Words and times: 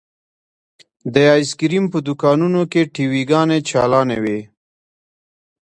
د 1.13 1.15
ايسکريم 1.35 1.85
په 1.93 1.97
دوکانونو 2.07 2.59
کښې 2.71 2.83
ټي 2.93 3.05
وي 3.11 3.23
ګانې 3.31 3.59
چالانې 3.69 4.17
وې. 4.23 4.39